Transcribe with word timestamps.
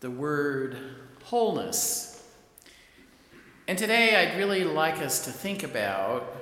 the 0.00 0.10
word 0.10 0.78
wholeness. 1.24 2.22
And 3.68 3.76
today 3.76 4.16
I'd 4.16 4.38
really 4.38 4.64
like 4.64 4.96
us 4.98 5.26
to 5.26 5.30
think 5.30 5.62
about 5.62 6.36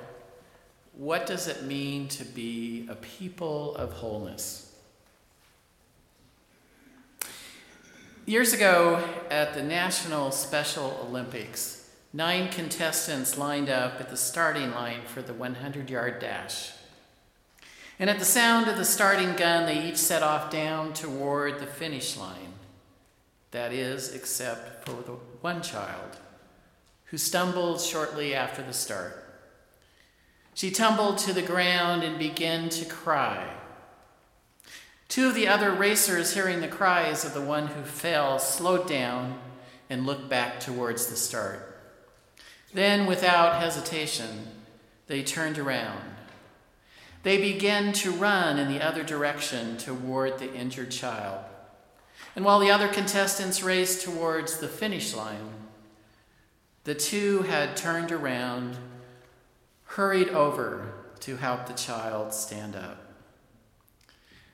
what 0.93 1.25
does 1.25 1.47
it 1.47 1.63
mean 1.63 2.07
to 2.09 2.23
be 2.23 2.87
a 2.89 2.95
people 2.95 3.75
of 3.75 3.91
wholeness? 3.91 4.73
Years 8.25 8.53
ago 8.53 9.03
at 9.29 9.53
the 9.53 9.63
National 9.63 10.31
Special 10.31 11.05
Olympics, 11.09 11.89
nine 12.13 12.49
contestants 12.49 13.37
lined 13.37 13.69
up 13.69 13.99
at 13.99 14.09
the 14.09 14.17
starting 14.17 14.71
line 14.71 15.01
for 15.05 15.21
the 15.21 15.33
100 15.33 15.89
yard 15.89 16.19
dash. 16.19 16.71
And 17.97 18.09
at 18.09 18.19
the 18.19 18.25
sound 18.25 18.69
of 18.69 18.77
the 18.77 18.85
starting 18.85 19.35
gun, 19.35 19.65
they 19.65 19.85
each 19.89 19.97
set 19.97 20.23
off 20.23 20.49
down 20.49 20.93
toward 20.93 21.59
the 21.59 21.65
finish 21.65 22.15
line. 22.15 22.53
That 23.51 23.73
is, 23.73 24.13
except 24.13 24.85
for 24.85 25.01
the 25.01 25.17
one 25.41 25.61
child 25.61 26.17
who 27.05 27.17
stumbled 27.17 27.81
shortly 27.81 28.35
after 28.35 28.61
the 28.61 28.73
start. 28.73 29.25
She 30.53 30.69
tumbled 30.69 31.17
to 31.19 31.33
the 31.33 31.41
ground 31.41 32.03
and 32.03 32.19
began 32.19 32.69
to 32.69 32.85
cry. 32.85 33.51
Two 35.07 35.29
of 35.29 35.33
the 35.33 35.47
other 35.47 35.71
racers, 35.71 36.35
hearing 36.35 36.61
the 36.61 36.67
cries 36.67 37.25
of 37.25 37.33
the 37.33 37.41
one 37.41 37.67
who 37.67 37.81
fell, 37.81 38.37
slowed 38.37 38.87
down 38.87 39.39
and 39.89 40.05
looked 40.05 40.29
back 40.29 40.59
towards 40.59 41.07
the 41.07 41.15
start. 41.15 41.77
Then, 42.73 43.07
without 43.07 43.59
hesitation, 43.59 44.47
they 45.07 45.23
turned 45.23 45.57
around. 45.57 46.03
They 47.23 47.41
began 47.41 47.91
to 47.93 48.11
run 48.11 48.59
in 48.59 48.71
the 48.71 48.85
other 48.85 49.03
direction 49.03 49.77
toward 49.77 50.37
the 50.37 50.53
injured 50.53 50.91
child. 50.91 51.43
And 52.35 52.45
while 52.45 52.59
the 52.59 52.71
other 52.71 52.87
contestants 52.87 53.63
raced 53.63 54.03
towards 54.03 54.57
the 54.57 54.67
finish 54.67 55.13
line, 55.13 55.49
the 56.83 56.95
two 56.95 57.43
had 57.43 57.75
turned 57.75 58.11
around, 58.11 58.77
hurried 59.83 60.29
over 60.29 60.93
to 61.21 61.37
help 61.37 61.65
the 61.65 61.73
child 61.73 62.33
stand 62.33 62.75
up. 62.75 62.97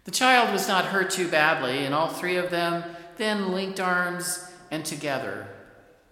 The 0.05 0.11
child 0.11 0.51
was 0.51 0.67
not 0.67 0.85
hurt 0.85 1.11
too 1.11 1.27
badly, 1.27 1.85
and 1.85 1.93
all 1.93 2.09
three 2.09 2.37
of 2.37 2.49
them 2.49 2.83
then 3.17 3.51
linked 3.51 3.79
arms 3.79 4.51
and 4.71 4.85
together 4.85 5.47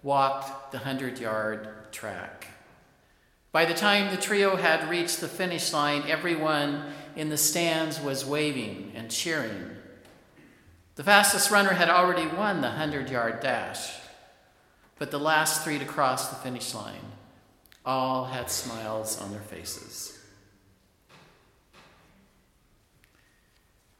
walked 0.02 0.72
the 0.72 0.78
hundred 0.78 1.18
yard 1.18 1.68
track. 1.92 2.48
By 3.52 3.64
the 3.64 3.74
time 3.74 4.10
the 4.10 4.20
trio 4.20 4.56
had 4.56 4.90
reached 4.90 5.20
the 5.20 5.28
finish 5.28 5.72
line, 5.72 6.02
everyone 6.08 6.92
in 7.14 7.28
the 7.28 7.36
stands 7.36 8.00
was 8.00 8.24
waving 8.24 8.92
and 8.94 9.10
cheering. 9.10 9.76
The 10.96 11.02
fastest 11.02 11.50
runner 11.50 11.72
had 11.72 11.88
already 11.88 12.26
won 12.26 12.60
the 12.60 12.68
100 12.68 13.10
yard 13.10 13.40
dash, 13.40 13.94
but 14.98 15.10
the 15.10 15.18
last 15.18 15.64
three 15.64 15.78
to 15.78 15.84
cross 15.84 16.28
the 16.28 16.36
finish 16.36 16.72
line 16.72 17.12
all 17.84 18.26
had 18.26 18.48
smiles 18.48 19.20
on 19.20 19.32
their 19.32 19.40
faces. 19.40 20.18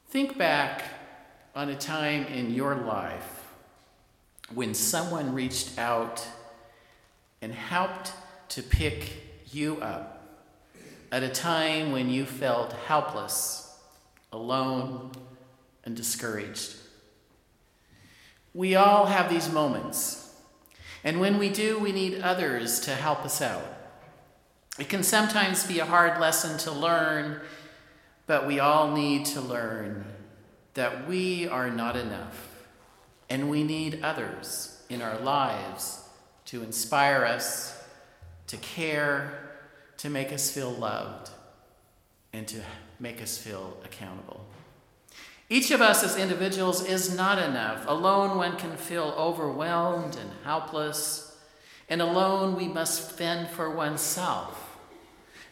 Think 0.09 0.39
back 0.39 0.85
on 1.57 1.69
a 1.69 1.77
time 1.77 2.27
in 2.27 2.55
your 2.55 2.77
life 2.77 3.45
when 4.55 4.73
someone 4.73 5.35
reached 5.35 5.77
out 5.79 6.25
and 7.43 7.53
helped 7.53 8.13
to 8.51 8.63
pick 8.63 9.13
you 9.51 9.81
up 9.81 10.15
at 11.11 11.25
a 11.25 11.29
time 11.29 11.91
when 11.91 12.09
you 12.09 12.25
felt 12.25 12.73
helpless, 12.73 13.77
alone, 14.33 15.11
and 15.85 15.97
discouraged. 15.97 16.77
We 18.53 18.75
all 18.75 19.07
have 19.07 19.29
these 19.29 19.51
moments, 19.51 20.35
and 21.03 21.21
when 21.21 21.39
we 21.39 21.49
do, 21.49 21.79
we 21.79 21.93
need 21.93 22.21
others 22.21 22.81
to 22.81 22.93
help 22.93 23.25
us 23.25 23.43
out. 23.43 23.65
It 24.79 24.89
can 24.89 25.03
sometimes 25.03 25.65
be 25.67 25.79
a 25.79 25.85
hard 25.85 26.21
lesson 26.21 26.59
to 26.59 26.73
learn 26.73 27.41
but 28.27 28.47
we 28.47 28.59
all 28.59 28.91
need 28.93 29.27
to 29.27 29.41
learn 29.41 30.05
that 30.75 31.07
we 31.07 31.47
are 31.47 31.71
not 31.71 31.97
enough 31.97 32.67
and 33.29 33.51
we 33.51 33.63
need 33.63 34.01
others 34.03 34.83
in 34.89 35.03
our 35.03 35.19
lives 35.21 36.09
to 36.47 36.63
inspire 36.63 37.25
us, 37.25 37.83
to 38.47 38.57
care, 38.59 39.57
to 39.99 40.11
make 40.11 40.33
us 40.33 40.51
feel 40.51 40.71
loved, 40.71 41.31
and 42.33 42.47
to 42.49 42.61
make 43.01 43.23
us 43.23 43.39
feel 43.39 43.77
accountable. 43.85 44.45
Each 45.55 45.71
of 45.71 45.81
us 45.81 46.03
as 46.03 46.17
individuals 46.17 46.85
is 46.85 47.15
not 47.15 47.39
enough. 47.39 47.85
Alone, 47.87 48.39
one 48.39 48.57
can 48.57 48.77
feel 48.77 49.15
overwhelmed 49.17 50.17
and 50.17 50.33
helpless. 50.43 51.39
And 51.89 52.03
alone, 52.03 52.57
we 52.57 52.67
must 52.67 53.13
fend 53.13 53.51
for 53.51 53.71
oneself. 53.71 54.77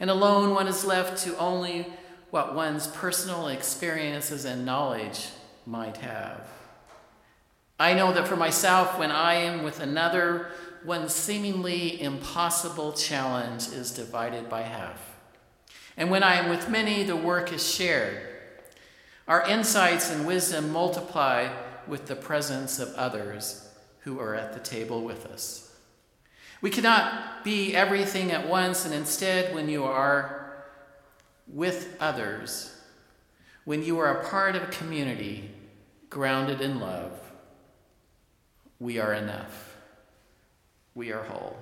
And 0.00 0.10
alone, 0.10 0.56
one 0.56 0.66
is 0.66 0.84
left 0.84 1.22
to 1.22 1.38
only 1.38 1.86
what 2.30 2.52
one's 2.52 2.88
personal 2.88 3.46
experiences 3.46 4.44
and 4.44 4.66
knowledge 4.66 5.28
might 5.66 5.98
have. 5.98 6.48
I 7.78 7.94
know 7.94 8.12
that 8.12 8.26
for 8.26 8.36
myself, 8.36 8.98
when 8.98 9.12
I 9.12 9.34
am 9.34 9.62
with 9.62 9.78
another, 9.78 10.48
one 10.82 11.08
seemingly 11.08 12.02
impossible 12.02 12.92
challenge 12.94 13.68
is 13.68 13.92
divided 13.92 14.48
by 14.48 14.62
half. 14.62 15.14
And 15.96 16.10
when 16.10 16.24
I 16.24 16.34
am 16.34 16.50
with 16.50 16.68
many, 16.68 17.04
the 17.04 17.14
work 17.14 17.52
is 17.52 17.72
shared. 17.72 18.31
Our 19.28 19.46
insights 19.48 20.10
and 20.10 20.26
wisdom 20.26 20.70
multiply 20.70 21.48
with 21.86 22.06
the 22.06 22.16
presence 22.16 22.78
of 22.78 22.94
others 22.94 23.68
who 24.00 24.18
are 24.18 24.34
at 24.34 24.52
the 24.52 24.60
table 24.60 25.02
with 25.02 25.26
us. 25.26 25.74
We 26.60 26.70
cannot 26.70 27.44
be 27.44 27.74
everything 27.74 28.30
at 28.30 28.48
once, 28.48 28.84
and 28.84 28.94
instead, 28.94 29.54
when 29.54 29.68
you 29.68 29.84
are 29.84 30.64
with 31.46 31.96
others, 32.00 32.74
when 33.64 33.84
you 33.84 33.98
are 33.98 34.20
a 34.20 34.28
part 34.28 34.56
of 34.56 34.62
a 34.62 34.72
community 34.72 35.50
grounded 36.08 36.60
in 36.60 36.80
love, 36.80 37.12
we 38.78 38.98
are 38.98 39.14
enough. 39.14 39.76
We 40.94 41.12
are 41.12 41.22
whole. 41.22 41.56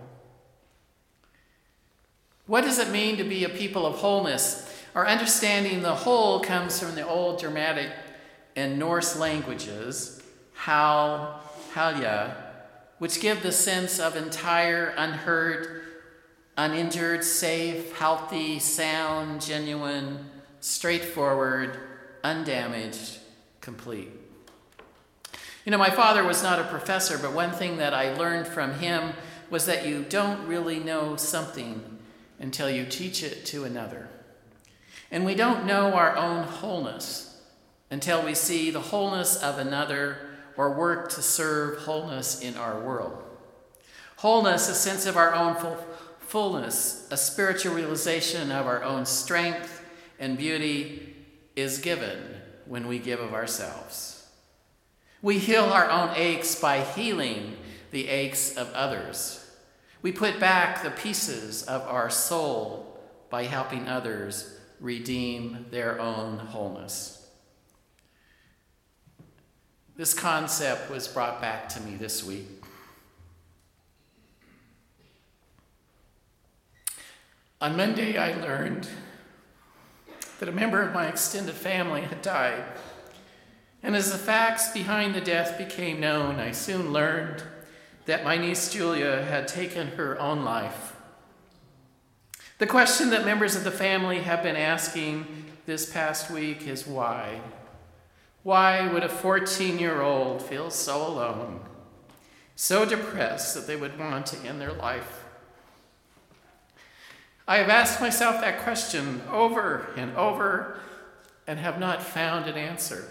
What 2.46 2.62
does 2.62 2.78
it 2.78 2.90
mean 2.90 3.16
to 3.18 3.24
be 3.24 3.44
a 3.44 3.48
people 3.48 3.86
of 3.86 3.96
wholeness? 3.96 4.69
Our 4.94 5.06
understanding 5.06 5.82
the 5.82 5.94
whole 5.94 6.40
comes 6.40 6.80
from 6.80 6.94
the 6.94 7.06
old 7.06 7.38
Germanic 7.38 7.90
and 8.56 8.78
Norse 8.78 9.16
languages, 9.16 10.20
hal, 10.54 11.40
halya, 11.72 12.36
which 12.98 13.20
give 13.20 13.42
the 13.42 13.52
sense 13.52 13.98
of 13.98 14.16
entire, 14.16 14.92
unhurt, 14.96 15.82
uninjured, 16.58 17.24
safe, 17.24 17.96
healthy, 17.96 18.58
sound, 18.58 19.40
genuine, 19.40 20.26
straightforward, 20.60 21.78
undamaged, 22.22 23.18
complete. 23.62 24.10
You 25.64 25.72
know, 25.72 25.78
my 25.78 25.90
father 25.90 26.22
was 26.24 26.42
not 26.42 26.58
a 26.58 26.64
professor, 26.64 27.16
but 27.16 27.32
one 27.32 27.52
thing 27.52 27.78
that 27.78 27.94
I 27.94 28.12
learned 28.14 28.46
from 28.46 28.74
him 28.74 29.14
was 29.48 29.64
that 29.66 29.86
you 29.86 30.04
don't 30.08 30.46
really 30.46 30.78
know 30.78 31.16
something 31.16 31.98
until 32.38 32.68
you 32.68 32.84
teach 32.84 33.22
it 33.22 33.46
to 33.46 33.64
another. 33.64 34.09
And 35.10 35.24
we 35.24 35.34
don't 35.34 35.66
know 35.66 35.94
our 35.94 36.16
own 36.16 36.44
wholeness 36.44 37.40
until 37.90 38.22
we 38.22 38.34
see 38.34 38.70
the 38.70 38.80
wholeness 38.80 39.36
of 39.36 39.58
another 39.58 40.18
or 40.56 40.72
work 40.72 41.08
to 41.10 41.22
serve 41.22 41.78
wholeness 41.78 42.40
in 42.40 42.56
our 42.56 42.80
world. 42.80 43.22
Wholeness, 44.16 44.68
a 44.68 44.74
sense 44.74 45.06
of 45.06 45.16
our 45.16 45.34
own 45.34 45.56
fullness, 46.20 47.08
a 47.10 47.16
spiritual 47.16 47.74
realization 47.74 48.52
of 48.52 48.66
our 48.66 48.84
own 48.84 49.06
strength 49.06 49.84
and 50.18 50.36
beauty 50.36 51.16
is 51.56 51.78
given 51.78 52.18
when 52.66 52.86
we 52.86 52.98
give 52.98 53.20
of 53.20 53.32
ourselves. 53.32 54.28
We 55.22 55.38
heal 55.38 55.64
our 55.64 55.90
own 55.90 56.12
aches 56.14 56.54
by 56.54 56.80
healing 56.80 57.56
the 57.90 58.08
aches 58.08 58.56
of 58.56 58.72
others. 58.74 59.44
We 60.02 60.12
put 60.12 60.38
back 60.38 60.82
the 60.82 60.90
pieces 60.90 61.62
of 61.64 61.82
our 61.82 62.10
soul 62.10 63.00
by 63.28 63.44
helping 63.44 63.88
others 63.88 64.59
redeem 64.80 65.66
their 65.70 66.00
own 66.00 66.38
wholeness. 66.38 67.28
This 69.96 70.14
concept 70.14 70.90
was 70.90 71.06
brought 71.06 71.40
back 71.40 71.68
to 71.70 71.80
me 71.80 71.96
this 71.96 72.24
week. 72.24 72.46
On 77.60 77.76
Monday, 77.76 78.16
I 78.16 78.32
learned 78.40 78.88
that 80.38 80.48
a 80.48 80.52
member 80.52 80.80
of 80.80 80.94
my 80.94 81.08
extended 81.08 81.54
family 81.54 82.00
had 82.00 82.22
died. 82.22 82.64
And 83.82 83.94
as 83.94 84.10
the 84.10 84.16
facts 84.16 84.72
behind 84.72 85.14
the 85.14 85.20
death 85.20 85.58
became 85.58 86.00
known, 86.00 86.36
I 86.36 86.52
soon 86.52 86.94
learned 86.94 87.42
that 88.06 88.24
my 88.24 88.38
niece 88.38 88.72
Julia 88.72 89.22
had 89.22 89.46
taken 89.46 89.88
her 89.88 90.18
own 90.18 90.42
life. 90.42 90.89
The 92.60 92.66
question 92.66 93.08
that 93.08 93.24
members 93.24 93.56
of 93.56 93.64
the 93.64 93.70
family 93.70 94.18
have 94.18 94.42
been 94.42 94.54
asking 94.54 95.26
this 95.64 95.90
past 95.90 96.30
week 96.30 96.66
is 96.66 96.86
why? 96.86 97.40
Why 98.42 98.86
would 98.86 99.02
a 99.02 99.08
14 99.08 99.78
year 99.78 100.02
old 100.02 100.42
feel 100.42 100.70
so 100.70 101.06
alone, 101.06 101.60
so 102.54 102.84
depressed 102.84 103.54
that 103.54 103.66
they 103.66 103.76
would 103.76 103.98
want 103.98 104.26
to 104.26 104.46
end 104.46 104.60
their 104.60 104.74
life? 104.74 105.24
I 107.48 107.56
have 107.56 107.70
asked 107.70 107.98
myself 107.98 108.42
that 108.42 108.60
question 108.60 109.22
over 109.30 109.88
and 109.96 110.14
over 110.14 110.78
and 111.46 111.58
have 111.58 111.80
not 111.80 112.02
found 112.02 112.46
an 112.46 112.58
answer. 112.58 113.08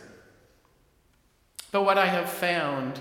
But 1.71 1.85
what 1.85 1.97
I 1.97 2.05
have 2.05 2.29
found 2.29 2.99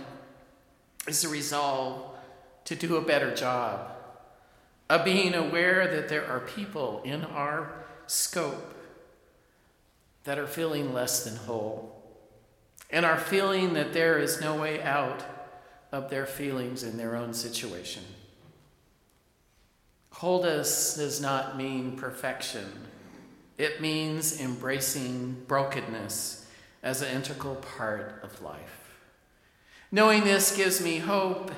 is 1.07 1.23
a 1.25 1.29
resolve 1.29 2.17
to 2.65 2.75
do 2.75 2.97
a 2.97 3.03
better 3.03 3.35
job 3.35 3.98
of 4.89 5.05
being 5.05 5.35
aware 5.35 5.87
that 5.89 6.09
there 6.09 6.27
are 6.27 6.41
people 6.41 7.03
in 7.05 7.25
our 7.25 7.85
scope 8.07 8.75
that 10.25 10.39
are 10.39 10.47
feeling 10.47 10.93
less 10.93 11.25
than 11.25 11.37
whole 11.37 12.03
and 12.91 13.05
are 13.05 13.19
feeling 13.19 13.75
that 13.75 13.93
there 13.93 14.19
is 14.19 14.41
no 14.41 14.57
way 14.57 14.83
out 14.83 15.23
of 15.93 16.11
their 16.11 16.27
feelings 16.27 16.83
in 16.83 16.97
their 16.97 17.17
own 17.17 17.33
situation. 17.35 18.03
Wholeness 20.11 20.97
does 20.97 21.21
not 21.21 21.57
mean 21.57 21.97
perfection. 21.97 22.67
It 23.57 23.81
means 23.81 24.41
embracing 24.41 25.45
brokenness 25.47 26.47
as 26.83 27.03
an 27.03 27.15
integral 27.15 27.57
part 27.57 28.21
of 28.23 28.41
life. 28.43 28.99
Knowing 29.91 30.25
this 30.25 30.57
gives 30.57 30.83
me 30.83 30.99
hope. 30.99 31.51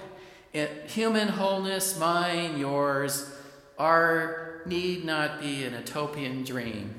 Human 0.53 1.29
wholeness, 1.29 1.99
mine, 1.99 2.59
yours, 2.59 3.31
our 3.79 4.63
need 4.67 5.05
not 5.05 5.41
be 5.41 5.65
an 5.65 5.75
utopian 5.75 6.45
dream. 6.45 6.95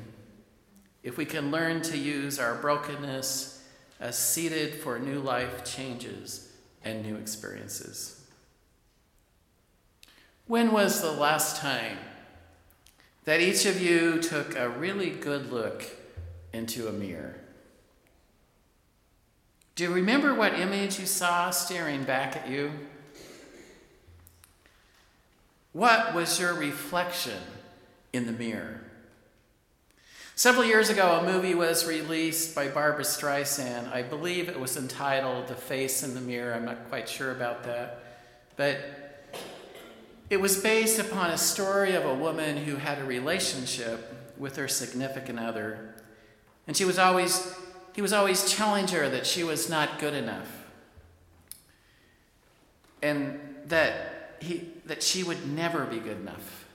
If 1.04 1.18
we 1.18 1.26
can 1.26 1.52
learn 1.52 1.82
to 1.84 1.98
use 1.98 2.40
our 2.40 2.56
brokenness 2.56 3.64
as 4.00 4.18
seeded 4.18 4.76
for 4.76 5.00
new 5.00 5.20
life 5.20 5.64
changes 5.66 6.52
and 6.84 7.04
new 7.04 7.16
experiences. 7.16 8.26
When 10.48 10.72
was 10.72 11.02
the 11.02 11.12
last 11.12 11.58
time 11.58 11.98
that 13.26 13.42
each 13.42 13.66
of 13.66 13.82
you 13.82 14.20
took 14.20 14.56
a 14.56 14.70
really 14.70 15.12
good 15.12 15.52
look 15.52 15.86
into 16.52 16.88
a 16.88 16.92
mirror? 16.92 17.40
Do 19.76 19.84
you 19.84 19.94
remember 19.94 20.34
what 20.34 20.60
image 20.60 21.00
you 21.00 21.06
saw 21.06 21.52
staring 21.52 22.04
back 22.04 22.36
at 22.36 22.50
you? 22.50 22.72
What 25.74 26.14
was 26.14 26.40
your 26.40 26.54
reflection 26.54 27.40
in 28.12 28.26
the 28.26 28.32
mirror? 28.32 28.82
Several 30.36 30.66
years 30.66 30.90
ago, 30.90 31.20
a 31.20 31.24
movie 31.24 31.54
was 31.54 31.88
released 31.88 32.56
by 32.56 32.68
Barbra 32.68 33.04
Streisand. 33.04 33.94
I 33.94 34.02
believe 34.02 34.50
it 34.50 34.60
was 34.60 34.76
entitled 34.76 35.48
The 35.48 35.56
Face 35.56 36.04
in 36.04 36.14
the 36.14 36.22
Mirror. 36.22 36.56
I'm 36.56 36.66
not 36.66 36.90
quite 36.90 37.08
sure 37.08 37.32
about 37.32 37.64
that. 37.66 38.04
But 38.56 38.80
it 40.30 40.42
was 40.42 40.58
based 40.62 40.98
upon 40.98 41.30
a 41.30 41.38
story 41.38 41.94
of 41.94 42.06
a 42.06 42.16
woman 42.16 42.58
who 42.58 42.78
had 42.78 43.00
a 43.00 43.04
relationship 43.04 44.34
with 44.38 44.56
her 44.56 44.68
significant 44.68 45.40
other. 45.40 45.94
And 46.68 46.76
she 46.76 46.86
was 46.86 46.98
always, 46.98 47.54
he 47.94 48.02
was 48.02 48.14
always 48.14 48.52
challenging 48.52 48.98
her 48.98 49.10
that 49.10 49.28
she 49.28 49.44
was 49.44 49.70
not 49.70 50.00
good 50.00 50.14
enough. 50.14 50.50
And 53.04 53.40
that, 53.68 54.11
he, 54.42 54.70
that 54.86 55.04
she 55.04 55.24
would 55.24 55.48
never 55.48 55.86
be 55.86 55.98
good 55.98 56.18
enough. 56.18 56.66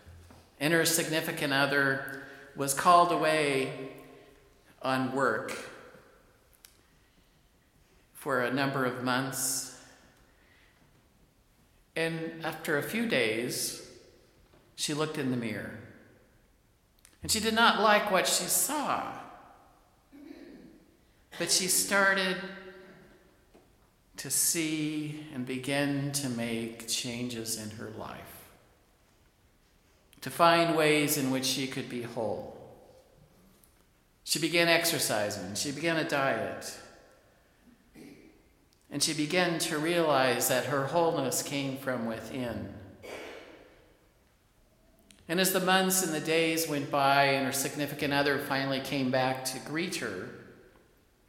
And 0.60 0.72
her 0.72 0.84
significant 0.84 1.52
other 1.52 2.22
was 2.54 2.72
called 2.72 3.12
away 3.12 3.90
on 4.82 5.12
work 5.12 5.52
for 8.14 8.42
a 8.42 8.52
number 8.52 8.84
of 8.84 9.02
months. 9.02 9.78
And 11.94 12.44
after 12.44 12.78
a 12.78 12.82
few 12.82 13.06
days, 13.06 13.86
she 14.76 14.94
looked 14.94 15.18
in 15.18 15.30
the 15.30 15.36
mirror. 15.36 15.78
And 17.22 17.30
she 17.30 17.40
did 17.40 17.54
not 17.54 17.80
like 17.80 18.10
what 18.10 18.26
she 18.26 18.44
saw. 18.44 19.12
But 21.38 21.50
she 21.50 21.66
started 21.66 22.36
to 24.16 24.30
see 24.30 25.26
and 25.34 25.44
begin 25.46 26.12
to 26.12 26.28
make 26.28 26.88
changes 26.88 27.60
in 27.60 27.70
her 27.76 27.90
life 27.98 28.36
to 30.26 30.30
find 30.32 30.76
ways 30.76 31.16
in 31.16 31.30
which 31.30 31.44
she 31.44 31.68
could 31.68 31.88
be 31.88 32.02
whole. 32.02 32.58
She 34.24 34.40
began 34.40 34.66
exercising, 34.66 35.54
she 35.54 35.70
began 35.70 35.98
a 35.98 36.08
diet, 36.08 36.76
and 38.90 39.00
she 39.00 39.14
began 39.14 39.60
to 39.60 39.78
realize 39.78 40.48
that 40.48 40.64
her 40.64 40.86
wholeness 40.86 41.44
came 41.44 41.76
from 41.76 42.06
within. 42.06 42.74
And 45.28 45.38
as 45.38 45.52
the 45.52 45.60
months 45.60 46.04
and 46.04 46.12
the 46.12 46.18
days 46.18 46.68
went 46.68 46.90
by, 46.90 47.26
and 47.26 47.46
her 47.46 47.52
significant 47.52 48.12
other 48.12 48.40
finally 48.40 48.80
came 48.80 49.12
back 49.12 49.44
to 49.44 49.60
greet 49.60 49.94
her, 49.94 50.28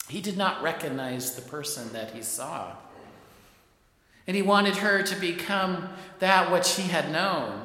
he 0.08 0.22
did 0.22 0.38
not 0.38 0.64
recognize 0.64 1.36
the 1.36 1.42
person 1.42 1.92
that 1.94 2.12
he 2.12 2.22
saw. 2.22 2.74
And 4.26 4.36
he 4.36 4.42
wanted 4.42 4.78
her 4.78 5.04
to 5.04 5.16
become 5.20 5.90
that 6.20 6.52
which 6.52 6.76
he 6.76 6.84
had 6.84 7.12
known. 7.12 7.64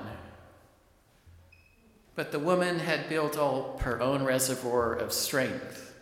But 2.15 2.33
the 2.33 2.39
woman 2.39 2.79
had 2.79 3.09
built 3.09 3.39
up 3.39 3.81
her 3.81 4.01
own 4.01 4.25
reservoir 4.25 4.95
of 4.95 5.13
strength 5.13 5.95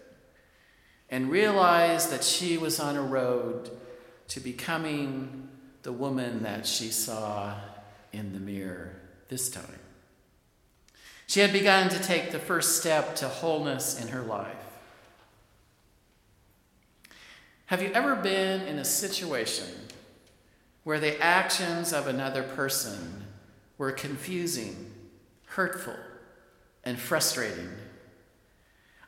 and 1.09 1.31
realized 1.31 2.11
that 2.11 2.25
she 2.25 2.57
was 2.57 2.81
on 2.81 2.97
a 2.97 3.03
road 3.03 3.71
to 4.29 4.41
becoming 4.41 5.49
the 5.83 5.93
woman 5.93 6.43
that 6.43 6.67
she 6.67 6.89
saw 6.89 7.55
in 8.13 8.33
the 8.33 8.41
mirror 8.41 8.97
this 9.29 9.49
time. 9.51 9.65
She 11.27 11.41
had 11.41 11.53
begun 11.53 11.89
to 11.91 12.03
take 12.03 12.33
the 12.33 12.39
first 12.39 12.79
step 12.81 13.17
to 13.17 13.29
wholeness 13.29 14.01
in 14.01 14.09
her 14.09 14.23
life. 14.23 14.70
Have 17.71 17.83
you 17.83 17.91
ever 17.93 18.15
been 18.15 18.61
in 18.69 18.79
a 18.79 18.85
situation 18.85 19.67
where 20.85 21.01
the 21.01 21.21
actions 21.21 21.93
of 21.93 22.07
another 22.07 22.43
person 22.43 23.25
were 23.79 23.93
confusing 23.93 24.91
hurtful, 25.51 25.97
and 26.85 26.99
frustrating. 26.99 27.71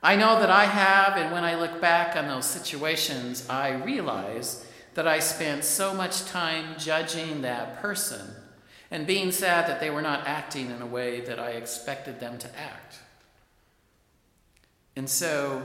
I 0.03 0.17
know 0.17 0.41
that 0.41 0.50
I 0.50 0.64
have, 0.64 1.17
and 1.17 1.32
when 1.32 1.44
I 1.44 1.55
look 1.55 1.81
back 1.81 2.17
on 2.17 2.26
those 2.26 2.47
situations, 2.47 3.49
I 3.49 3.70
realize 3.70 4.67
that 4.94 5.06
I 5.06 5.20
spent 5.20 5.65
so 5.65 5.94
much 5.94 6.25
time 6.25 6.75
judging 6.79 7.43
that 7.43 7.81
person 7.81 8.29
and 8.91 9.06
being 9.06 9.31
sad 9.31 9.69
that 9.69 9.81
they 9.81 9.89
were 9.89 10.03
not 10.03 10.27
acting 10.27 10.70
in 10.70 10.82
a 10.82 10.87
way 10.87 11.20
that 11.20 11.39
I 11.39 11.51
expected 11.51 12.19
them 12.19 12.39
to 12.39 12.58
act. 12.58 12.98
And 14.96 15.08
so, 15.08 15.63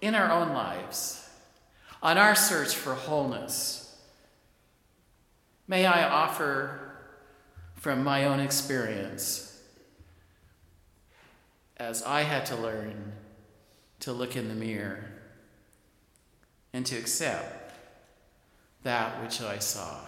in 0.00 0.14
our 0.14 0.30
own 0.30 0.52
lives, 0.52 1.25
on 2.02 2.18
our 2.18 2.34
search 2.34 2.74
for 2.74 2.94
wholeness, 2.94 3.96
may 5.66 5.86
I 5.86 6.08
offer 6.08 6.80
from 7.74 8.02
my 8.02 8.24
own 8.24 8.40
experience 8.40 9.60
as 11.76 12.02
I 12.02 12.22
had 12.22 12.46
to 12.46 12.56
learn 12.56 13.12
to 14.00 14.12
look 14.12 14.36
in 14.36 14.48
the 14.48 14.54
mirror 14.54 15.04
and 16.72 16.84
to 16.86 16.96
accept 16.96 17.74
that 18.82 19.22
which 19.22 19.40
I 19.40 19.58
saw. 19.58 19.98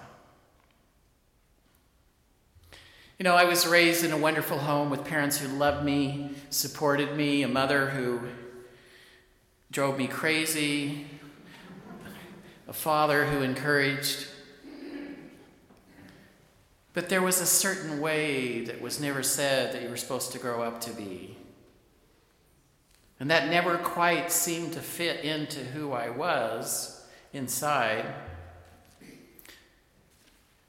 You 3.18 3.24
know, 3.24 3.34
I 3.34 3.44
was 3.44 3.66
raised 3.66 4.04
in 4.04 4.12
a 4.12 4.16
wonderful 4.16 4.58
home 4.58 4.90
with 4.90 5.04
parents 5.04 5.38
who 5.38 5.48
loved 5.48 5.84
me, 5.84 6.30
supported 6.50 7.16
me, 7.16 7.42
a 7.42 7.48
mother 7.48 7.90
who 7.90 8.20
drove 9.72 9.98
me 9.98 10.06
crazy, 10.06 11.06
a 12.68 12.72
father 12.72 13.24
who 13.26 13.42
encouraged 13.42 14.28
but 16.98 17.08
there 17.08 17.22
was 17.22 17.40
a 17.40 17.46
certain 17.46 18.00
way 18.00 18.62
that 18.64 18.80
was 18.80 19.00
never 19.00 19.22
said 19.22 19.72
that 19.72 19.82
you 19.82 19.88
were 19.88 19.96
supposed 19.96 20.32
to 20.32 20.38
grow 20.40 20.64
up 20.64 20.80
to 20.80 20.90
be. 20.90 21.36
And 23.20 23.30
that 23.30 23.50
never 23.50 23.78
quite 23.78 24.32
seemed 24.32 24.72
to 24.72 24.80
fit 24.80 25.24
into 25.24 25.60
who 25.60 25.92
I 25.92 26.10
was 26.10 27.06
inside. 27.32 28.04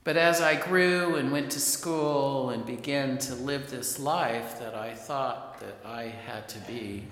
But 0.03 0.17
as 0.17 0.39
I 0.39 0.53
grew 0.53 1.15
and 1.15 1.31
went 1.31 1.49
to 1.53 1.59
school 1.59 2.51
and 2.51 2.63
began 2.63 3.17
to 3.17 3.33
live 3.33 3.71
this 3.71 3.97
life 3.97 4.59
that 4.59 4.75
I 4.75 4.93
thought 4.93 5.59
that 5.61 5.79
I 5.83 6.03
had 6.03 6.47
to 6.49 6.59
be, 6.59 7.05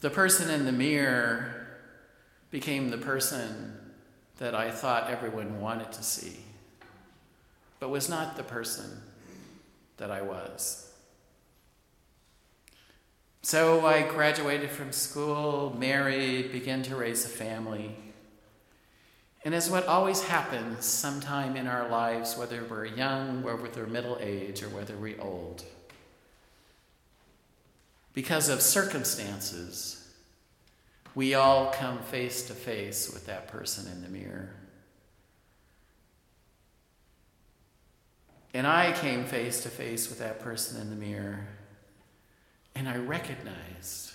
the 0.00 0.08
person 0.08 0.48
in 0.48 0.64
the 0.64 0.72
mirror 0.72 1.65
became 2.56 2.88
the 2.88 2.96
person 2.96 3.76
that 4.38 4.54
I 4.54 4.70
thought 4.70 5.10
everyone 5.10 5.60
wanted 5.60 5.92
to 5.92 6.02
see, 6.02 6.38
but 7.78 7.90
was 7.90 8.08
not 8.08 8.34
the 8.34 8.42
person 8.42 9.02
that 9.98 10.10
I 10.10 10.22
was. 10.22 10.90
So 13.42 13.84
I 13.84 14.08
graduated 14.08 14.70
from 14.70 14.90
school, 14.92 15.76
married, 15.78 16.50
began 16.50 16.82
to 16.84 16.96
raise 16.96 17.26
a 17.26 17.28
family. 17.28 17.94
And 19.44 19.54
as 19.54 19.68
what 19.68 19.86
always 19.86 20.22
happens 20.22 20.86
sometime 20.86 21.56
in 21.56 21.66
our 21.66 21.90
lives, 21.90 22.38
whether 22.38 22.64
we're 22.64 22.86
young, 22.86 23.42
whether 23.42 23.84
we're 23.84 23.86
middle 23.86 24.16
age, 24.18 24.62
or 24.62 24.70
whether 24.70 24.96
we're 24.96 25.20
old, 25.20 25.62
because 28.14 28.48
of 28.48 28.62
circumstances, 28.62 30.05
we 31.16 31.32
all 31.32 31.72
come 31.72 31.98
face 32.00 32.46
to 32.46 32.52
face 32.52 33.10
with 33.10 33.24
that 33.24 33.48
person 33.48 33.90
in 33.90 34.02
the 34.02 34.08
mirror. 34.08 34.50
And 38.52 38.66
I 38.66 38.92
came 38.92 39.24
face 39.24 39.62
to 39.62 39.70
face 39.70 40.10
with 40.10 40.18
that 40.18 40.40
person 40.40 40.78
in 40.78 40.90
the 40.90 40.96
mirror. 40.96 41.48
And 42.74 42.86
I 42.86 42.98
recognized 42.98 44.12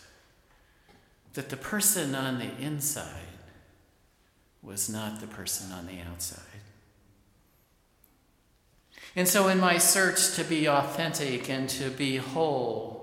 that 1.34 1.50
the 1.50 1.58
person 1.58 2.14
on 2.14 2.38
the 2.38 2.56
inside 2.64 3.08
was 4.62 4.88
not 4.88 5.22
the 5.22 5.28
person 5.28 5.72
on 5.72 5.88
the 5.88 6.02
outside. 6.02 6.40
And 9.16 9.28
so, 9.28 9.48
in 9.48 9.60
my 9.60 9.80
search 9.80 10.36
to 10.36 10.44
be 10.44 10.70
authentic 10.70 11.50
and 11.50 11.68
to 11.70 11.90
be 11.90 12.18
whole, 12.18 13.01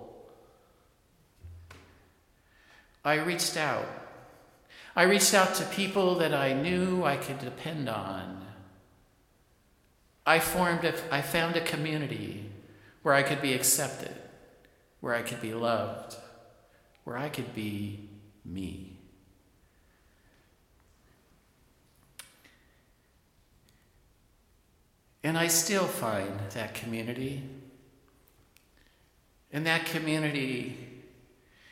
I 3.08 3.16
reached 3.16 3.56
out. 3.56 3.86
I 4.94 5.02
reached 5.04 5.34
out 5.34 5.54
to 5.56 5.64
people 5.64 6.16
that 6.16 6.34
I 6.34 6.52
knew 6.52 7.04
I 7.04 7.16
could 7.16 7.38
depend 7.38 7.88
on. 7.88 8.44
I 10.26 10.38
formed 10.38 10.84
a, 10.84 10.94
I 11.12 11.22
found 11.22 11.56
a 11.56 11.60
community 11.60 12.50
where 13.02 13.14
I 13.14 13.22
could 13.22 13.40
be 13.40 13.54
accepted 13.54 14.14
where 15.00 15.14
I 15.14 15.22
could 15.22 15.40
be 15.40 15.54
loved, 15.54 16.16
where 17.04 17.16
I 17.16 17.28
could 17.28 17.54
be 17.54 18.08
me. 18.44 18.96
And 25.22 25.36
I 25.36 25.48
still 25.48 25.84
find 25.84 26.38
that 26.54 26.74
community. 26.74 27.42
And 29.52 29.66
that 29.66 29.86
community 29.86 30.97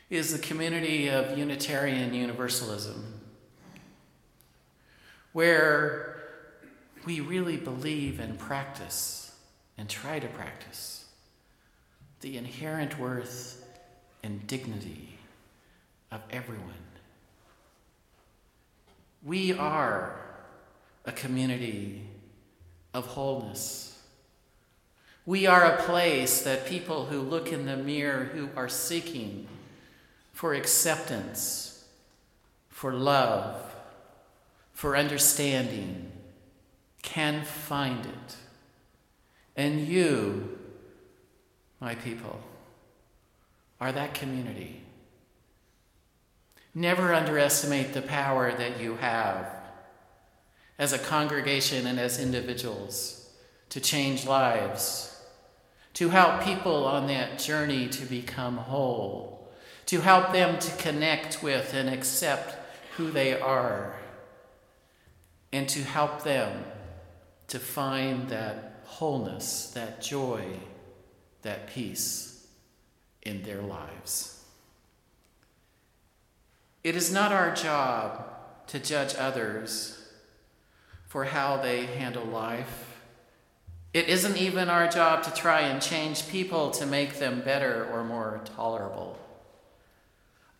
is 0.09 0.31
the 0.31 0.39
community 0.39 1.09
of 1.09 1.37
Unitarian 1.37 2.13
Universalism, 2.13 3.21
where 5.33 6.23
we 7.05 7.19
really 7.19 7.57
believe 7.57 8.19
and 8.19 8.39
practice 8.39 9.35
and 9.77 9.89
try 9.89 10.19
to 10.19 10.27
practice 10.27 11.05
the 12.21 12.37
inherent 12.37 12.97
worth 12.97 13.65
and 14.23 14.47
dignity 14.47 15.17
of 16.11 16.21
everyone. 16.29 16.73
We 19.23 19.53
are 19.53 20.19
a 21.05 21.11
community 21.11 22.03
of 22.93 23.05
wholeness. 23.05 24.01
We 25.25 25.45
are 25.47 25.65
a 25.65 25.81
place 25.83 26.43
that 26.43 26.65
people 26.65 27.05
who 27.05 27.21
look 27.21 27.51
in 27.51 27.65
the 27.65 27.75
mirror, 27.75 28.23
who 28.23 28.49
are 28.55 28.69
seeking 28.69 29.47
for 30.37 30.53
acceptance, 30.53 31.83
for 32.69 32.93
love, 32.93 33.59
for 34.71 34.95
understanding, 34.95 36.11
can 37.01 37.43
find 37.43 38.05
it. 38.05 38.35
And 39.55 39.87
you, 39.87 40.59
my 41.81 41.95
people, 41.95 42.39
are 43.81 43.91
that 43.91 44.13
community. 44.13 44.83
Never 46.75 47.15
underestimate 47.15 47.93
the 47.93 48.03
power 48.03 48.51
that 48.51 48.79
you 48.79 48.97
have 48.97 49.51
as 50.77 50.93
a 50.93 50.99
congregation 50.99 51.87
and 51.87 51.99
as 51.99 52.21
individuals 52.21 53.27
to 53.69 53.81
change 53.81 54.27
lives, 54.27 55.19
to 55.95 56.09
help 56.09 56.43
people 56.43 56.85
on 56.85 57.07
that 57.07 57.39
journey 57.39 57.87
to 57.87 58.05
become 58.05 58.57
whole, 58.57 59.36
to 59.87 60.01
help 60.01 60.31
them 60.31 60.59
to 60.59 60.71
connect 60.77 61.41
with 61.41 61.73
and 61.73 61.89
accept 61.89 62.55
who 62.97 63.11
they 63.11 63.39
are, 63.39 63.95
and 65.51 65.67
to 65.69 65.83
help 65.83 66.23
them 66.23 66.65
to 67.47 67.59
find 67.59 68.29
that 68.29 68.81
wholeness, 68.85 69.71
that 69.73 70.01
joy 70.01 70.43
that 71.41 71.67
peace 71.67 72.47
in 73.21 73.43
their 73.43 73.61
lives. 73.61 74.43
It 76.83 76.95
is 76.95 77.11
not 77.11 77.31
our 77.31 77.53
job 77.53 78.25
to 78.67 78.79
judge 78.79 79.15
others 79.15 80.09
for 81.05 81.25
how 81.25 81.57
they 81.57 81.85
handle 81.85 82.25
life. 82.25 82.99
It 83.93 84.09
isn't 84.09 84.37
even 84.37 84.69
our 84.69 84.87
job 84.87 85.23
to 85.23 85.33
try 85.33 85.61
and 85.61 85.81
change 85.81 86.27
people 86.27 86.71
to 86.71 86.85
make 86.85 87.19
them 87.19 87.41
better 87.41 87.89
or 87.91 88.03
more 88.03 88.41
tolerable. 88.55 89.17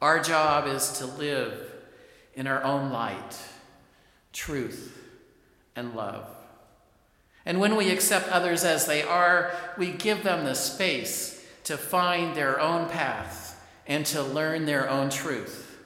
Our 0.01 0.19
job 0.19 0.67
is 0.67 0.91
to 0.99 1.05
live 1.05 1.73
in 2.35 2.45
our 2.45 2.63
own 2.63 2.91
light, 2.91 3.37
truth, 4.31 4.95
and 5.75 5.95
love. 5.95 6.29
And 7.45 7.59
when 7.59 7.75
we 7.75 7.89
accept 7.89 8.29
others 8.29 8.63
as 8.63 8.85
they 8.85 9.01
are, 9.01 9.51
we 9.77 9.91
give 9.91 10.23
them 10.23 10.45
the 10.45 10.53
space 10.53 11.43
to 11.63 11.77
find 11.77 12.35
their 12.35 12.59
own 12.59 12.89
path 12.89 13.65
and 13.87 14.05
to 14.07 14.21
learn 14.21 14.65
their 14.65 14.87
own 14.87 15.09
truth. 15.09 15.79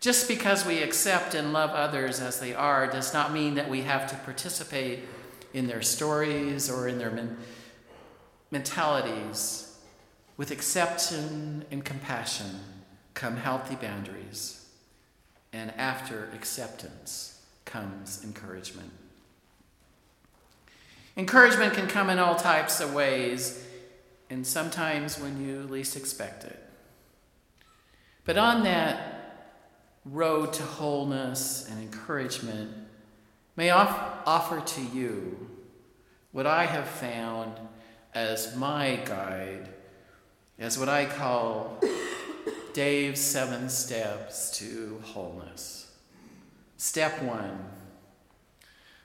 Just 0.00 0.28
because 0.28 0.64
we 0.64 0.82
accept 0.82 1.34
and 1.34 1.52
love 1.52 1.70
others 1.70 2.20
as 2.20 2.38
they 2.38 2.54
are 2.54 2.86
does 2.86 3.12
not 3.12 3.32
mean 3.32 3.54
that 3.54 3.70
we 3.70 3.82
have 3.82 4.08
to 4.10 4.16
participate 4.16 5.00
in 5.52 5.66
their 5.66 5.82
stories 5.82 6.70
or 6.70 6.86
in 6.86 6.98
their 6.98 7.10
men- 7.10 7.38
mentalities. 8.50 9.76
With 10.36 10.50
acceptance 10.50 11.64
and 11.70 11.84
compassion 11.84 12.60
come 13.14 13.36
healthy 13.36 13.74
boundaries, 13.74 14.66
and 15.52 15.72
after 15.76 16.30
acceptance 16.34 17.40
comes 17.64 18.22
encouragement. 18.24 18.90
Encouragement 21.16 21.74
can 21.74 21.86
come 21.88 22.08
in 22.08 22.18
all 22.18 22.36
types 22.36 22.80
of 22.80 22.94
ways, 22.94 23.66
and 24.30 24.46
sometimes 24.46 25.20
when 25.20 25.44
you 25.44 25.62
least 25.64 25.96
expect 25.96 26.44
it. 26.44 26.58
But 28.24 28.38
on 28.38 28.62
that 28.64 29.60
road 30.04 30.52
to 30.54 30.62
wholeness 30.62 31.68
and 31.70 31.80
encouragement, 31.80 32.70
may 33.56 33.70
I 33.70 33.84
offer 34.24 34.60
to 34.60 34.80
you 34.80 35.50
what 36.32 36.46
I 36.46 36.64
have 36.64 36.88
found 36.88 37.52
as 38.14 38.56
my 38.56 39.00
guide, 39.04 39.68
as 40.58 40.78
what 40.78 40.88
I 40.88 41.04
call 41.04 41.78
Dave's 42.74 43.20
seven 43.20 43.68
steps 43.68 44.50
to 44.58 45.00
wholeness. 45.04 45.92
Step 46.76 47.22
one 47.22 47.58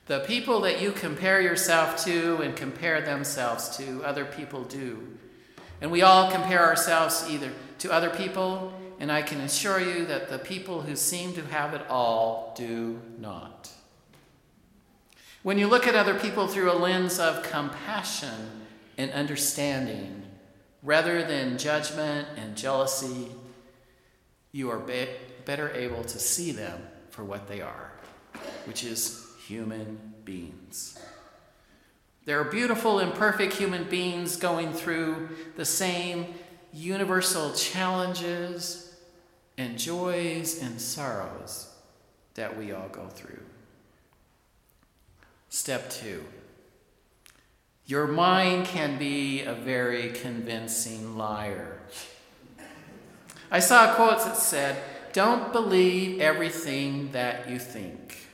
the 0.08 0.22
people 0.22 0.62
that 0.62 0.82
you 0.82 0.94
compare 0.94 1.42
yourself 1.42 2.04
to 2.06 2.38
and 2.38 2.56
compare 2.56 3.02
themselves 3.02 3.76
to, 3.76 4.02
other 4.06 4.24
people 4.24 4.64
do. 4.64 5.06
And 5.82 5.92
we 5.92 6.02
all 6.02 6.32
compare 6.32 6.66
ourselves 6.66 7.26
either 7.30 7.52
to 7.80 7.92
other 7.92 8.10
people, 8.10 8.74
and 9.00 9.12
I 9.12 9.22
can 9.22 9.42
assure 9.42 9.82
you 9.82 10.06
that 10.06 10.30
the 10.30 10.40
people 10.40 10.82
who 10.82 10.96
seem 10.96 11.34
to 11.34 11.46
have 11.48 11.74
it 11.74 11.82
all 11.90 12.54
do 12.58 13.02
not. 13.20 13.70
When 15.44 15.58
you 15.58 15.68
look 15.68 15.86
at 15.86 15.96
other 15.96 16.18
people 16.18 16.48
through 16.48 16.72
a 16.72 16.80
lens 16.80 17.20
of 17.20 17.44
compassion 17.44 18.66
and 18.98 19.12
understanding, 19.12 20.24
rather 20.84 21.22
than 21.22 21.58
judgment 21.58 22.30
and 22.38 22.56
jealousy, 22.56 23.28
you 24.51 24.70
are 24.70 24.80
be- 24.80 25.10
better 25.46 25.72
able 25.72 26.04
to 26.04 26.20
see 26.20 26.51
them 26.51 26.82
for 27.10 27.24
what 27.24 27.48
they 27.48 27.62
are, 27.62 27.92
which 28.66 28.84
is 28.84 29.25
human 29.46 30.13
beings. 30.25 31.00
There 32.25 32.39
are 32.39 32.46
beautiful, 32.46 33.00
imperfect 33.00 33.54
human 33.54 33.86
beings 33.86 34.36
going 34.36 34.74
through 34.74 35.30
the 35.56 35.66
same 35.66 36.34
universal 36.74 37.54
challenges 37.54 38.96
and 39.58 39.77
joys 39.77 40.62
and 40.62 40.80
sorrows 40.80 41.74
that 42.36 42.58
we 42.58 42.72
all 42.72 42.89
go 42.89 43.08
through. 43.08 43.44
Step 45.50 45.89
two 45.89 46.24
your 47.88 48.06
mind 48.06 48.66
can 48.66 49.00
be 49.00 49.44
a 49.44 49.54
very 49.54 50.10
convincing 50.10 51.18
liar. 51.18 51.77
I 53.50 53.60
saw 53.60 53.92
a 53.92 53.96
quote 53.96 54.20
that 54.20 54.38
said, 54.38 54.82
Don't 55.13 55.51
believe 55.54 56.20
everything 56.20 57.12
that 57.13 57.50
you 57.50 57.60
think. 57.60 58.27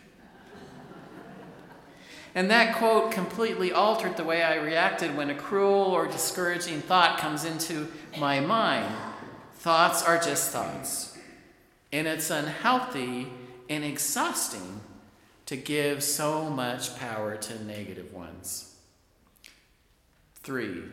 And 2.36 2.50
that 2.50 2.76
quote 2.76 3.12
completely 3.12 3.72
altered 3.72 4.18
the 4.18 4.24
way 4.24 4.42
I 4.42 4.56
reacted 4.56 5.16
when 5.16 5.30
a 5.30 5.36
cruel 5.36 5.84
or 5.84 6.08
discouraging 6.08 6.82
thought 6.82 7.20
comes 7.20 7.46
into 7.46 7.92
my 8.18 8.40
mind. 8.40 8.92
Thoughts 9.54 10.04
are 10.04 10.18
just 10.18 10.50
thoughts, 10.50 11.18
and 11.92 12.08
it's 12.08 12.32
unhealthy 12.32 13.28
and 13.70 13.84
exhausting 13.84 14.82
to 15.46 15.56
give 15.56 16.04
so 16.04 16.50
much 16.50 16.98
power 16.98 17.38
to 17.38 17.64
negative 17.64 18.12
ones. 18.12 18.76
Three, 20.38 20.84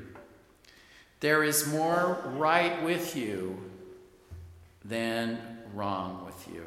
there 1.20 1.42
is 1.42 1.66
more 1.66 2.22
right 2.36 2.82
with 2.84 3.16
you 3.16 3.70
than 4.90 5.38
wrong 5.72 6.26
with 6.26 6.48
you. 6.52 6.64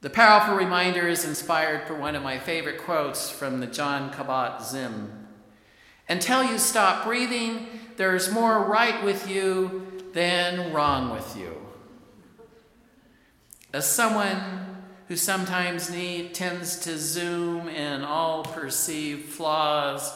The 0.00 0.10
powerful 0.10 0.54
reminder 0.54 1.06
is 1.08 1.24
inspired 1.24 1.86
by 1.86 1.94
one 1.94 2.16
of 2.16 2.22
my 2.22 2.38
favorite 2.38 2.78
quotes 2.78 3.30
from 3.30 3.60
the 3.60 3.66
John 3.66 4.12
Kabat-Zinn. 4.12 5.26
Until 6.08 6.42
you 6.44 6.58
stop 6.58 7.04
breathing, 7.04 7.66
there's 7.96 8.30
more 8.30 8.64
right 8.64 9.04
with 9.04 9.28
you 9.28 9.86
than 10.12 10.72
wrong 10.72 11.10
with 11.10 11.36
you. 11.36 11.54
As 13.72 13.88
someone 13.88 14.84
who 15.08 15.16
sometimes 15.16 15.90
need, 15.90 16.34
tends 16.34 16.78
to 16.80 16.98
zoom 16.98 17.68
in 17.68 18.02
all 18.02 18.44
perceived 18.44 19.28
flaws, 19.28 20.12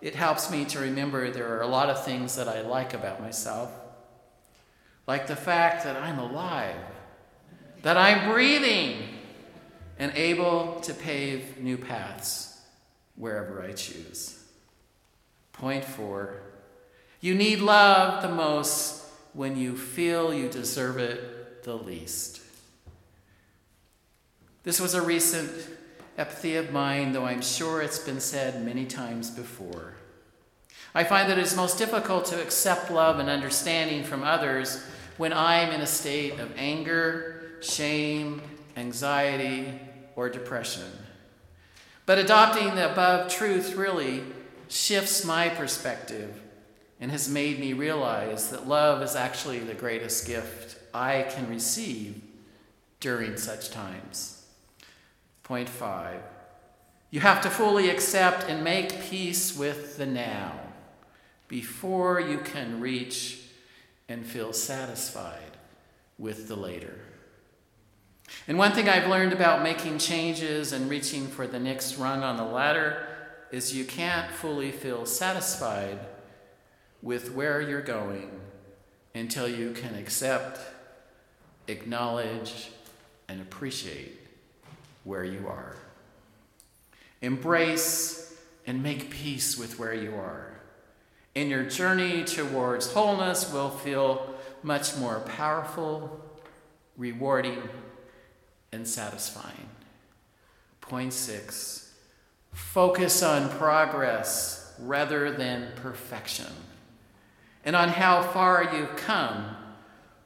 it 0.00 0.14
helps 0.14 0.50
me 0.50 0.64
to 0.66 0.78
remember 0.78 1.30
there 1.30 1.56
are 1.56 1.62
a 1.62 1.66
lot 1.66 1.88
of 1.88 2.04
things 2.04 2.36
that 2.36 2.48
I 2.48 2.62
like 2.62 2.94
about 2.94 3.20
myself. 3.20 3.70
Like 5.06 5.26
the 5.26 5.36
fact 5.36 5.84
that 5.84 5.96
I'm 5.96 6.18
alive, 6.18 6.76
that 7.82 7.96
I'm 7.96 8.30
breathing, 8.30 9.02
and 9.98 10.12
able 10.14 10.80
to 10.80 10.92
pave 10.92 11.58
new 11.58 11.78
paths 11.78 12.60
wherever 13.14 13.62
I 13.62 13.72
choose. 13.72 14.42
Point 15.52 15.84
four 15.84 16.42
you 17.20 17.34
need 17.34 17.60
love 17.60 18.22
the 18.22 18.28
most 18.28 19.04
when 19.32 19.56
you 19.56 19.76
feel 19.76 20.32
you 20.32 20.48
deserve 20.48 20.98
it 20.98 21.64
the 21.64 21.74
least. 21.74 22.40
This 24.62 24.80
was 24.80 24.94
a 24.94 25.02
recent 25.02 25.50
epithet 26.18 26.66
of 26.66 26.72
mine, 26.72 27.12
though 27.12 27.24
I'm 27.24 27.42
sure 27.42 27.82
it's 27.82 27.98
been 27.98 28.20
said 28.20 28.64
many 28.64 28.84
times 28.84 29.30
before. 29.30 29.94
I 30.94 31.04
find 31.04 31.28
that 31.30 31.38
it 31.38 31.42
is 31.42 31.56
most 31.56 31.78
difficult 31.78 32.26
to 32.26 32.42
accept 32.42 32.90
love 32.90 33.18
and 33.18 33.28
understanding 33.28 34.04
from 34.04 34.22
others 34.22 34.84
when 35.16 35.32
I'm 35.32 35.70
in 35.72 35.80
a 35.80 35.86
state 35.86 36.38
of 36.38 36.52
anger, 36.56 37.56
shame, 37.60 38.42
anxiety, 38.76 39.80
or 40.14 40.28
depression. 40.28 40.90
But 42.04 42.18
adopting 42.18 42.74
the 42.74 42.92
above 42.92 43.30
truth 43.30 43.74
really 43.74 44.22
shifts 44.68 45.24
my 45.24 45.48
perspective 45.48 46.40
and 47.00 47.10
has 47.10 47.28
made 47.28 47.58
me 47.58 47.72
realize 47.72 48.50
that 48.50 48.68
love 48.68 49.02
is 49.02 49.14
actually 49.14 49.58
the 49.58 49.74
greatest 49.74 50.26
gift 50.26 50.78
I 50.94 51.22
can 51.28 51.48
receive 51.48 52.22
during 53.00 53.36
such 53.36 53.70
times. 53.70 54.44
Point 55.42 55.68
five 55.68 56.22
you 57.10 57.20
have 57.20 57.40
to 57.42 57.50
fully 57.50 57.88
accept 57.88 58.48
and 58.48 58.64
make 58.64 59.00
peace 59.08 59.56
with 59.56 59.96
the 59.96 60.06
now 60.06 60.52
before 61.48 62.20
you 62.20 62.38
can 62.38 62.80
reach 62.80 63.45
and 64.08 64.24
feel 64.24 64.52
satisfied 64.52 65.56
with 66.18 66.48
the 66.48 66.56
later. 66.56 66.98
And 68.48 68.58
one 68.58 68.72
thing 68.72 68.88
I've 68.88 69.08
learned 69.08 69.32
about 69.32 69.62
making 69.62 69.98
changes 69.98 70.72
and 70.72 70.90
reaching 70.90 71.26
for 71.26 71.46
the 71.46 71.60
next 71.60 71.96
rung 71.96 72.22
on 72.22 72.36
the 72.36 72.44
ladder 72.44 73.06
is 73.50 73.74
you 73.74 73.84
can't 73.84 74.30
fully 74.30 74.72
feel 74.72 75.06
satisfied 75.06 75.98
with 77.02 77.32
where 77.32 77.60
you're 77.60 77.82
going 77.82 78.40
until 79.14 79.48
you 79.48 79.72
can 79.72 79.94
accept, 79.94 80.60
acknowledge, 81.68 82.70
and 83.28 83.40
appreciate 83.40 84.18
where 85.04 85.24
you 85.24 85.46
are. 85.46 85.76
Embrace 87.22 88.36
and 88.66 88.82
make 88.82 89.10
peace 89.10 89.56
with 89.56 89.78
where 89.78 89.94
you 89.94 90.14
are. 90.14 90.55
And 91.36 91.50
your 91.50 91.64
journey 91.64 92.24
towards 92.24 92.90
wholeness 92.94 93.52
will 93.52 93.68
feel 93.68 94.34
much 94.62 94.96
more 94.96 95.20
powerful, 95.20 96.18
rewarding, 96.96 97.62
and 98.72 98.88
satisfying. 98.88 99.68
Point 100.80 101.12
six 101.12 101.92
focus 102.52 103.22
on 103.22 103.50
progress 103.50 104.74
rather 104.78 105.30
than 105.30 105.72
perfection, 105.76 106.52
and 107.66 107.76
on 107.76 107.90
how 107.90 108.22
far 108.22 108.74
you've 108.74 108.96
come 108.96 109.56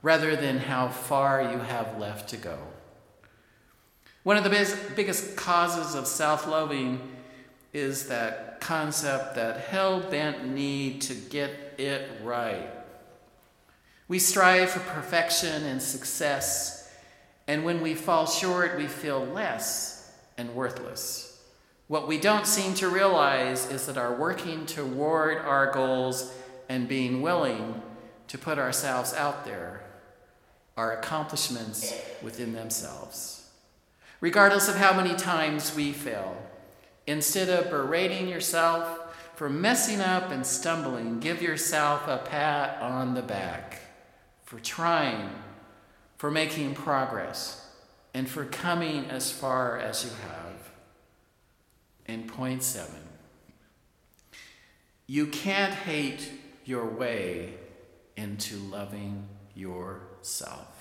rather 0.03 0.37
than 0.37 0.59
how 0.59 0.89
far 0.89 1.43
you 1.43 1.59
have 1.59 1.99
left 1.99 2.29
to 2.29 2.37
go. 2.37 2.57
One 4.23 4.37
of 4.37 4.45
the 4.45 4.77
biggest 4.95 5.35
causes 5.35 5.97
of 5.97 6.07
self 6.07 6.47
loving 6.47 7.01
is 7.73 8.09
that 8.09 8.61
concept, 8.61 9.37
that 9.37 9.61
hell 9.61 10.01
bent 10.01 10.47
need 10.47 11.01
to 11.03 11.15
get 11.15 11.51
it 11.79 12.11
right. 12.23 12.71
We 14.09 14.19
strive 14.19 14.71
for 14.71 14.81
perfection 14.81 15.65
and 15.65 15.81
success 15.81 16.81
and 17.51 17.65
when 17.65 17.81
we 17.81 17.95
fall 17.97 18.27
short, 18.27 18.79
we 18.79 18.87
feel 18.87 19.27
less 19.27 20.09
and 20.39 20.55
worthless. 20.55 21.43
What 21.89 22.07
we 22.07 22.17
don't 22.17 22.47
seem 22.47 22.75
to 22.75 22.89
realize 22.89 23.69
is 23.69 23.87
that 23.87 23.99
our 23.99 24.15
working 24.15 24.67
toward 24.67 25.39
our 25.39 25.73
goals 25.73 26.33
and 26.69 26.87
being 26.87 27.23
willing 27.23 27.83
to 28.29 28.39
put 28.39 28.61
ourselves 28.61 29.13
out 29.15 29.45
there 29.45 29.83
are 30.77 30.93
accomplishments 30.93 31.93
within 32.23 32.53
themselves. 32.53 33.51
Regardless 34.21 34.69
of 34.69 34.77
how 34.77 34.93
many 34.93 35.17
times 35.17 35.75
we 35.75 35.91
fail, 35.91 36.37
instead 37.11 37.49
of 37.49 37.71
berating 37.71 38.29
yourself 38.29 39.15
for 39.35 39.49
messing 39.49 40.01
up 40.01 40.31
and 40.31 40.47
stumbling, 40.47 41.21
give 41.21 41.43
yourself 41.43 42.07
a 42.09 42.19
pat 42.19 42.81
on 42.81 43.15
the 43.15 43.23
back 43.23 43.81
for 44.45 44.59
trying 44.61 45.31
for 46.21 46.31
making 46.31 46.75
progress, 46.75 47.67
and 48.13 48.29
for 48.29 48.45
coming 48.45 49.07
as 49.07 49.33
far 49.33 49.79
as 49.79 50.05
you 50.05 50.11
have. 50.11 50.71
In 52.05 52.29
point 52.29 52.63
seven, 52.63 53.01
you 55.07 55.29
can't 55.29 55.73
hate 55.73 56.31
your 56.67 56.85
way 56.85 57.55
into 58.19 58.59
loving 58.59 59.27
yourself. 59.55 60.80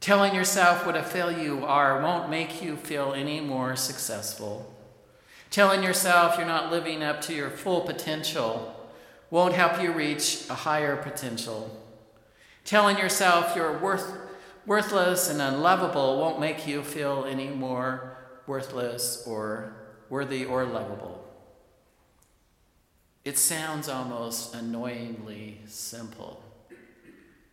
Telling 0.00 0.34
yourself 0.34 0.86
what 0.86 0.96
a 0.96 1.02
failure 1.02 1.42
you 1.42 1.64
are 1.64 2.00
won't 2.00 2.30
make 2.30 2.62
you 2.62 2.76
feel 2.76 3.12
any 3.12 3.40
more 3.40 3.76
successful. 3.76 4.72
Telling 5.50 5.82
yourself 5.82 6.36
you're 6.36 6.46
not 6.46 6.70
living 6.70 7.02
up 7.02 7.20
to 7.22 7.34
your 7.34 7.50
full 7.50 7.80
potential 7.80 8.72
won't 9.30 9.54
help 9.54 9.82
you 9.82 9.92
reach 9.92 10.48
a 10.48 10.54
higher 10.54 10.96
potential. 10.96 11.82
Telling 12.64 12.98
yourself 12.98 13.56
you're 13.56 13.78
worth, 13.78 14.16
worthless 14.64 15.30
and 15.30 15.40
unlovable 15.40 16.18
won't 16.18 16.40
make 16.40 16.66
you 16.66 16.82
feel 16.82 17.24
any 17.28 17.48
more 17.48 18.16
worthless 18.46 19.24
or 19.26 19.72
worthy 20.08 20.44
or 20.44 20.64
lovable. 20.64 21.24
It 23.24 23.38
sounds 23.38 23.88
almost 23.88 24.54
annoyingly 24.54 25.60
simple, 25.66 26.44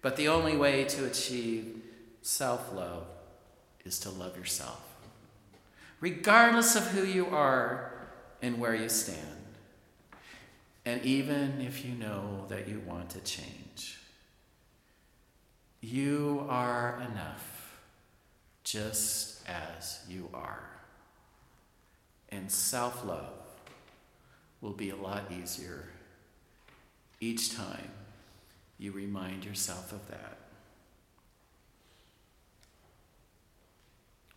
but 0.04 0.16
the 0.18 0.28
only 0.28 0.56
way 0.56 0.84
to 0.86 1.06
achieve 1.06 1.82
self 2.24 2.74
love 2.74 3.06
is 3.86 4.00
to 4.00 4.10
love 4.10 4.38
yourself, 4.38 4.82
regardless 6.00 6.76
of 6.76 6.88
who 6.88 7.04
you 7.04 7.28
are 7.28 8.08
and 8.42 8.60
where 8.60 8.74
you 8.74 8.90
stand, 8.90 9.20
and 10.86 11.04
even 11.04 11.62
if 11.62 11.86
you 11.86 11.94
know 11.94 12.46
that 12.48 12.68
you 12.68 12.82
want 12.86 13.10
to 13.12 13.20
change. 13.20 14.00
You 15.82 16.46
are 16.48 17.06
enough, 17.12 17.78
just 18.64 19.46
as 19.50 20.00
you 20.10 20.30
are. 20.34 20.70
And 22.30 22.50
self 22.50 23.06
love 23.06 23.34
will 24.62 24.72
be 24.72 24.92
a 24.92 24.96
lot 24.96 25.30
easier 25.30 25.90
each 27.20 27.54
time 27.54 27.92
you 28.80 28.94
remind 28.94 29.44
yourself 29.44 29.92
of 29.92 30.08
that. 30.10 30.43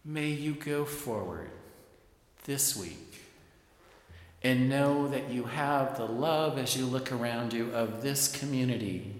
May 0.09 0.29
you 0.29 0.55
go 0.55 0.85
forward 0.85 1.51
this 2.45 2.77
week 2.77 3.21
and 4.40 4.69
know 4.69 5.09
that 5.09 5.31
you 5.31 5.42
have 5.45 5.99
the 5.99 6.07
love 6.07 6.59
as 6.59 6.77
you 6.77 6.87
look 6.87 7.11
around 7.11 7.53
you 7.53 7.73
of 7.73 8.03
this 8.03 8.29
community 8.29 9.12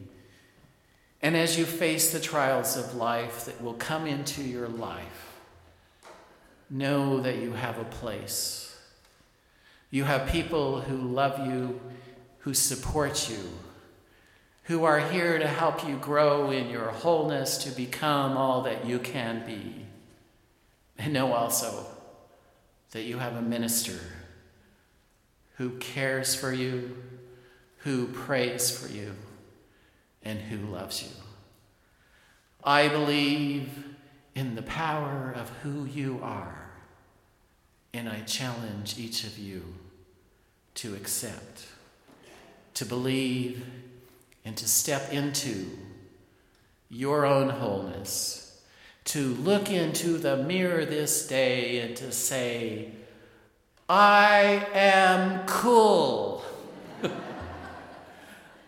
and 1.21 1.37
as 1.37 1.59
you 1.59 1.65
face 1.65 2.13
the 2.13 2.21
trials 2.21 2.77
of 2.77 2.95
life 2.95 3.47
that 3.47 3.61
will 3.61 3.75
come 3.75 4.07
into 4.07 4.45
your 4.45 4.69
life, 4.69 5.41
know 6.71 7.19
that 7.19 7.39
you 7.39 7.53
have 7.55 7.81
a 7.81 7.85
place. 7.85 8.79
You 9.91 10.05
have 10.05 10.29
people 10.29 10.83
who 10.83 10.99
love 10.99 11.49
you, 11.49 11.81
who 12.39 12.55
support 12.55 13.29
you, 13.29 13.51
who 14.65 14.85
are 14.85 15.01
here 15.01 15.37
to 15.37 15.49
help 15.49 15.89
you 15.89 15.97
grow 15.97 16.53
in 16.53 16.71
your 16.71 16.91
wholeness 16.91 17.59
to 17.65 17.71
become 17.71 18.37
all 18.37 18.63
that 18.63 18.87
you 18.87 19.01
can 19.01 19.45
be. 19.45 19.86
And 20.99 21.13
know 21.13 21.33
also 21.33 21.87
that 22.93 23.03
you 23.03 23.19
have 23.19 23.37
a 23.37 23.43
minister 23.43 23.99
who 25.57 25.71
cares 25.79 26.35
for 26.35 26.53
you, 26.53 26.97
who 27.79 28.07
prays 28.07 28.71
for 28.71 28.93
you, 28.93 29.15
and 30.23 30.39
who 30.39 30.59
loves 30.67 31.03
you. 31.03 31.09
I 32.65 32.89
believe 32.89 33.85
in 34.35 34.55
the 34.55 34.63
power 34.63 35.33
of 35.35 35.49
who 35.63 35.85
you 35.85 36.21
are, 36.23 36.71
and 37.95 38.09
I 38.09 38.21
challenge 38.21 38.99
each 38.99 39.25
of 39.25 39.39
you 39.39 39.63
to 40.75 40.95
accept, 40.95 41.67
to 42.75 42.85
believe, 42.85 43.65
and 44.45 44.57
to 44.57 44.69
step 44.69 45.13
into 45.13 45.71
your 46.89 47.25
own 47.25 47.49
wholeness 47.49 48.46
to 49.07 49.35
look 49.35 49.71
into 49.71 50.19
the 50.19 50.37
mirror 50.37 50.85
this 50.85 51.27
day 51.27 51.81
and 51.81 51.97
to 51.97 52.13
say, 52.13 52.91
I 53.89 54.67
am 54.75 55.47
cool. 55.47 56.45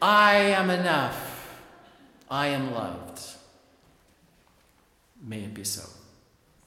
I 0.00 0.34
am 0.36 0.70
enough. 0.70 1.58
I 2.30 2.48
am 2.48 2.72
loved. 2.72 3.20
May 5.20 5.40
it 5.40 5.54
be 5.54 5.64
so. 5.64 5.97